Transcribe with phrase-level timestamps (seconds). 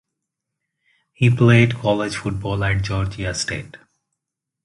[1.13, 3.77] He played college football at Georgia State.